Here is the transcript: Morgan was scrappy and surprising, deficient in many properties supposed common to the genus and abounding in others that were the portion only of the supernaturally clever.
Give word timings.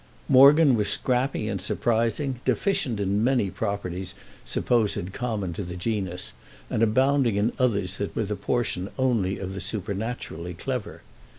Morgan 0.27 0.73
was 0.73 0.89
scrappy 0.89 1.47
and 1.47 1.61
surprising, 1.61 2.39
deficient 2.43 2.99
in 2.99 3.23
many 3.23 3.51
properties 3.51 4.15
supposed 4.43 5.13
common 5.13 5.53
to 5.53 5.61
the 5.61 5.75
genus 5.75 6.33
and 6.71 6.81
abounding 6.81 7.35
in 7.35 7.53
others 7.59 7.99
that 7.99 8.15
were 8.15 8.25
the 8.25 8.35
portion 8.35 8.89
only 8.97 9.37
of 9.37 9.53
the 9.53 9.61
supernaturally 9.61 10.55
clever. 10.55 11.03